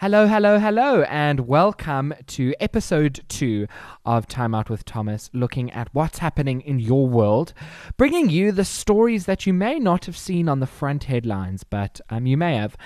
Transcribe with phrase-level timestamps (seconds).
[0.00, 3.66] Hello, hello, hello, and welcome to episode two
[4.06, 7.52] of Time Out with Thomas, looking at what's happening in your world,
[7.98, 12.00] bringing you the stories that you may not have seen on the front headlines, but
[12.08, 12.78] um, you may have.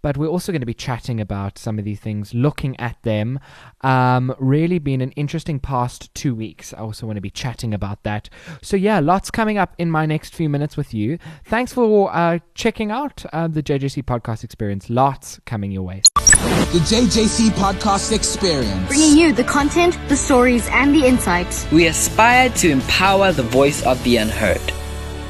[0.00, 3.38] But we're also going to be chatting about some of these things, looking at them.
[3.82, 6.72] Um, really been an interesting past two weeks.
[6.72, 8.30] I also want to be chatting about that.
[8.62, 11.18] So, yeah, lots coming up in my next few minutes with you.
[11.44, 14.88] Thanks for uh, checking out uh, the JJC podcast experience.
[14.88, 16.00] Lots coming your way.
[16.42, 18.88] The JJC Podcast Experience.
[18.88, 21.70] Bringing you the content, the stories, and the insights.
[21.70, 24.60] We aspire to empower the voice of the unheard.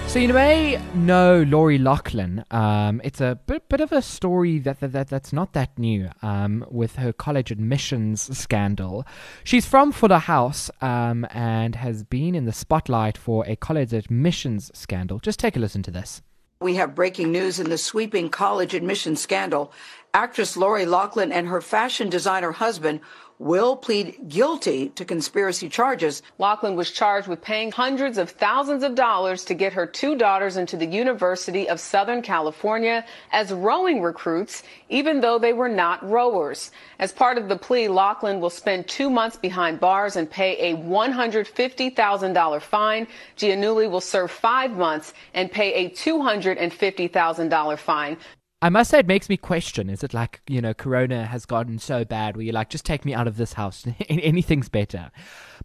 [0.06, 2.47] So you may know Lori Loughlin.
[2.51, 6.09] Um, it's a bit, bit of a story that, that, that that's not that new.
[6.23, 9.06] Um, with her college admissions scandal,
[9.45, 14.70] she's from Fuller House um, and has been in the spotlight for a college admissions
[14.73, 15.19] scandal.
[15.19, 16.23] Just take a listen to this.
[16.62, 19.73] We have breaking news in the sweeping college admissions scandal.
[20.15, 23.01] Actress Lori Loughlin and her fashion designer husband
[23.39, 26.23] will plead guilty to conspiracy charges.
[26.37, 30.59] Loughlin was charged with paying hundreds of thousands of dollars to get her two daughters
[30.59, 36.72] into the University of Southern California as rowing recruits, even though they were not rowers.
[36.98, 40.77] As part of the plea, Loughlin will spend two months behind bars and pay a
[40.77, 43.06] $150,000 fine.
[43.39, 48.19] Giannulli will serve five months and pay a $250,000 fine.
[48.63, 51.79] I must say, it makes me question: Is it like you know, Corona has gotten
[51.81, 55.11] so bad where you're like, just take me out of this house, anything's better?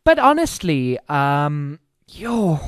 [0.03, 2.59] But honestly, um, yo.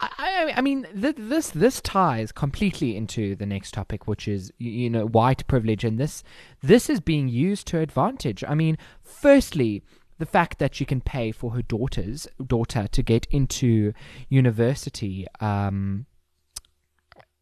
[0.00, 4.88] I, I mean, th- this this ties completely into the next topic, which is you
[4.88, 6.22] know white privilege, and this
[6.62, 8.44] this is being used to advantage.
[8.46, 9.82] I mean, firstly,
[10.18, 13.92] the fact that she can pay for her daughter's daughter to get into
[14.28, 15.26] university.
[15.40, 16.06] Um,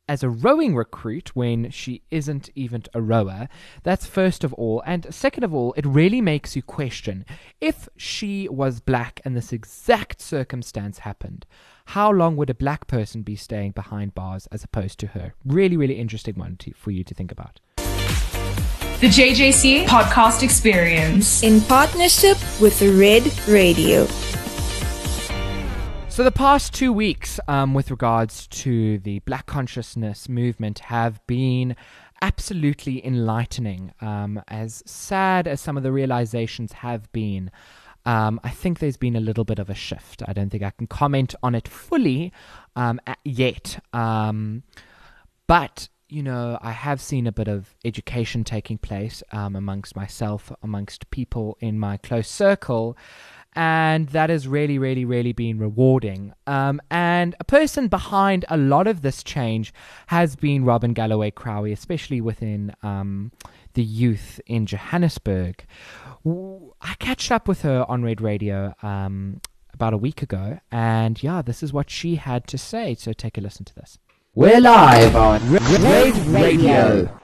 [0.09, 3.49] as a rowing recruit when she isn't even a rower.
[3.83, 4.83] That's first of all.
[4.87, 7.25] And second of all, it really makes you question
[7.61, 11.47] if she was black and this exact circumstance happened,
[11.87, 15.35] how long would a black person be staying behind bars as opposed to her?
[15.45, 17.61] Really, really interesting one to, for you to think about.
[17.77, 21.43] The JJC Podcast Experience.
[21.43, 24.07] in partnership with Red Radio.
[26.17, 31.77] So, the past two weeks, um, with regards to the Black consciousness movement, have been
[32.23, 33.93] absolutely enlightening.
[34.01, 37.51] Um, as sad as some of the realizations have been,
[38.07, 40.23] um, I think there's been a little bit of a shift.
[40.27, 42.33] I don't think I can comment on it fully
[42.77, 43.79] um, yet.
[43.93, 44.63] Um,
[45.47, 50.53] but you know, I have seen a bit of education taking place um, amongst myself,
[50.63, 52.97] amongst people in my close circle,
[53.57, 56.35] and that has really, really, really been rewarding.
[56.47, 59.73] Um, and a person behind a lot of this change
[60.09, 63.33] has been Robin Galloway Crowley, especially within um,
[63.73, 65.65] the youth in Johannesburg.
[66.27, 69.41] I catched up with her on Red Radio um,
[69.73, 72.95] about a week ago, and yeah, this is what she had to say.
[72.95, 73.99] So take a listen to this.
[74.35, 77.21] We're live on Red Radio.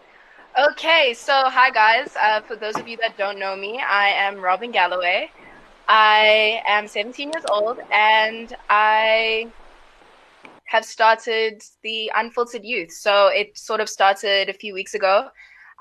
[0.70, 2.16] Okay, so hi guys.
[2.16, 5.30] Uh, for those of you that don't know me, I am Robin Galloway.
[5.94, 9.52] I am 17 years old and I
[10.64, 12.92] have started the Unfiltered Youth.
[12.92, 15.28] So it sort of started a few weeks ago.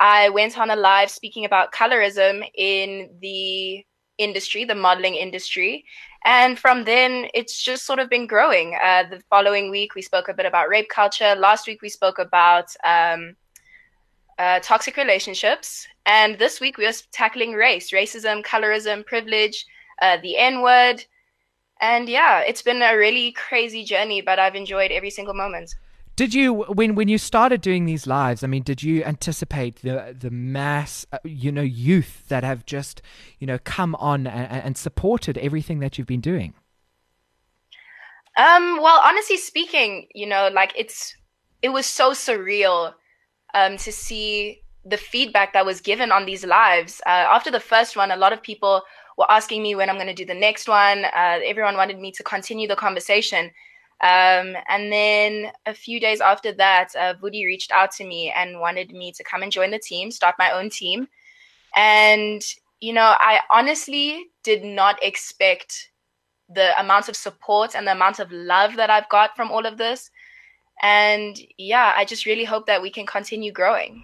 [0.02, 3.86] I went on a live speaking about colorism in the
[4.18, 5.86] industry, the modeling industry.
[6.26, 8.78] And from then, it's just sort of been growing.
[8.84, 11.36] Uh, the following week, we spoke a bit about rape culture.
[11.36, 13.38] Last week, we spoke about um,
[14.38, 15.88] uh, toxic relationships.
[16.06, 19.66] And this week, we are tackling race, racism, colorism, privilege,
[20.02, 21.06] uh, the N word.
[21.80, 25.76] And yeah, it's been a really crazy journey, but I've enjoyed every single moment.
[26.16, 28.44] Did you when when you started doing these lives?
[28.44, 33.02] I mean, did you anticipate the the mass, uh, you know, youth that have just
[33.40, 36.54] you know come on and, and supported everything that you've been doing?
[38.38, 41.16] Um, well, honestly speaking, you know, like it's
[41.62, 42.94] it was so surreal
[43.54, 47.02] um, to see the feedback that was given on these lives.
[47.06, 48.84] Uh, after the first one, a lot of people
[49.22, 51.06] were asking me when I'm going to do the next one.
[51.06, 53.52] Uh, everyone wanted me to continue the conversation.
[54.02, 58.60] Um, and then a few days after that, uh, Vudi reached out to me and
[58.60, 61.08] wanted me to come and join the team, start my own team.
[61.76, 62.42] And,
[62.80, 65.92] you know, I honestly did not expect
[66.50, 69.78] the amount of support and the amount of love that I've got from all of
[69.78, 70.10] this.
[70.82, 74.04] And yeah, I just really hope that we can continue growing.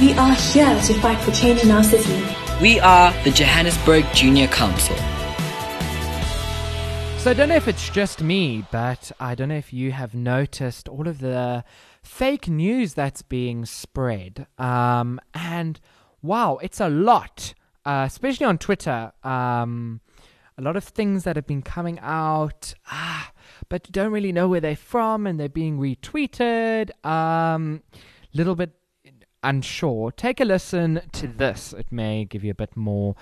[0.00, 2.45] We are here to fight for change in our city.
[2.60, 4.96] We are the Johannesburg Junior Council.
[7.18, 10.14] So I don't know if it's just me, but I don't know if you have
[10.14, 11.64] noticed all of the
[12.02, 14.46] fake news that's being spread.
[14.56, 15.78] Um, and
[16.22, 17.52] wow, it's a lot,
[17.84, 19.12] uh, especially on Twitter.
[19.22, 20.00] Um,
[20.56, 23.32] a lot of things that have been coming out, ah,
[23.68, 27.04] but you don't really know where they're from, and they're being retweeted.
[27.04, 27.82] Um,
[28.32, 28.72] little bit
[29.46, 30.10] unsure.
[30.12, 33.14] Take a listen to this; it may give you a bit more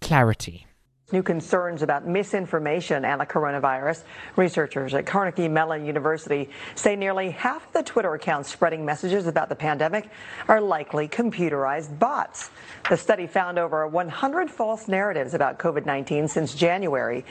[0.00, 0.66] clarity.
[1.12, 4.04] New concerns about misinformation and the coronavirus.
[4.36, 9.50] Researchers at Carnegie Mellon University say nearly half of the Twitter accounts spreading messages about
[9.50, 10.08] the pandemic
[10.48, 12.50] are likely computerized bots.
[12.88, 17.26] The study found over 100 false narratives about COVID 19 since January.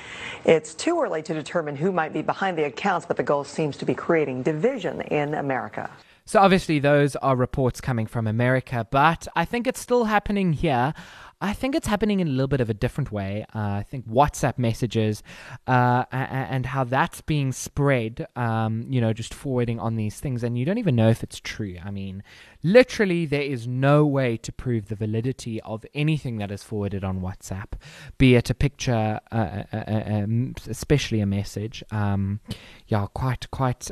[0.45, 3.77] It's too early to determine who might be behind the accounts, but the goal seems
[3.77, 5.89] to be creating division in America.
[6.25, 10.93] So, obviously, those are reports coming from America, but I think it's still happening here.
[11.41, 13.45] I think it's happening in a little bit of a different way.
[13.53, 15.23] Uh, I think WhatsApp messages
[15.65, 20.55] uh, and how that's being spread, um, you know, just forwarding on these things, and
[20.55, 21.77] you don't even know if it's true.
[21.83, 22.21] I mean,
[22.61, 27.21] literally, there is no way to prove the validity of anything that is forwarded on
[27.21, 27.73] WhatsApp,
[28.19, 30.25] be it a picture, uh, uh, uh, uh
[30.69, 31.83] especially a message.
[31.89, 32.39] Um,
[32.87, 33.89] yeah, quite quite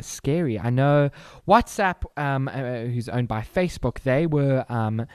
[0.00, 0.58] scary.
[0.58, 1.10] I know
[1.48, 5.06] WhatsApp, um, who's owned by Facebook, they were um,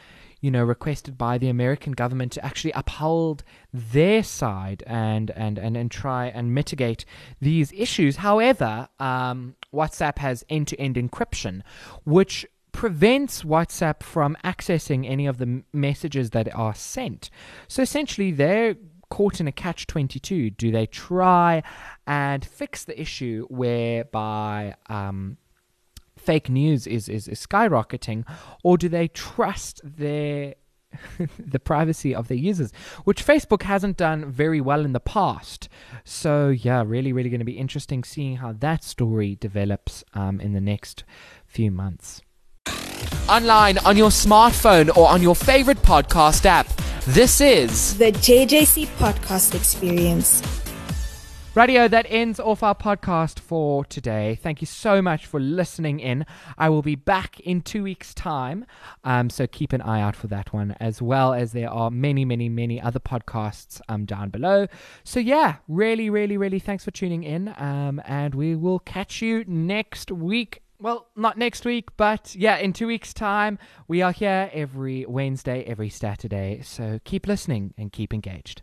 [0.42, 3.44] you know, requested by the American government to actually uphold
[3.74, 7.06] their side and and and, and try and mitigate
[7.42, 8.18] these issues.
[8.18, 11.62] However, um, WhatsApp has end-to-end encryption,
[12.06, 17.30] which prevents WhatsApp from accessing any of the messages that are sent.
[17.68, 18.76] So essentially, they're
[19.10, 20.52] caught in a catch 22.
[20.52, 21.64] Do they try
[22.08, 25.38] and fix the issue whereby um,
[26.30, 28.24] fake news is, is, is skyrocketing,
[28.62, 30.54] or do they trust their
[31.40, 32.72] the privacy of their users,
[33.04, 35.70] which Facebook hasn't done very well in the past.
[36.04, 40.54] So yeah, really, really going to be interesting seeing how that story develops um, in
[40.54, 41.04] the next
[41.48, 42.22] few months.
[43.28, 46.68] Online on your smartphone or on your favorite podcast app.
[47.08, 50.59] This is the JJC Podcast Experience.
[51.56, 54.36] Radio, that ends off our podcast for today.
[54.42, 56.26] Thank you so much for listening in.
[56.60, 58.66] I will be back in two weeks' time,
[59.04, 62.24] um, so keep an eye out for that one, as well as there are many,
[62.24, 64.68] many, many other podcasts um, down below.
[65.04, 69.44] So, yeah, really, really, really thanks for tuning in, um, and we will catch you
[69.48, 70.62] next week.
[70.80, 73.58] Well, not next week, but yeah, in two weeks' time,
[73.88, 76.62] we are here every Wednesday, every Saturday.
[76.64, 78.62] So keep listening and keep engaged.